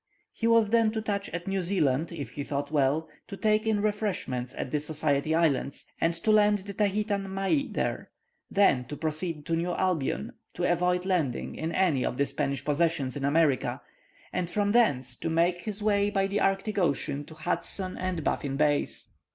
[0.33, 3.83] He was then to touch at New Zealand, if he thought well, to take in
[3.83, 8.09] refreshments at the Society Islands, and to land the Tahitan Mai there;
[8.49, 13.15] then to proceed to New Albion, to avoid landing in any of the Spanish possessions
[13.15, 13.79] in America,
[14.33, 18.57] and from thence to make his way by the Arctic Ocean to Hudson and Baffin
[18.57, 19.07] Bays.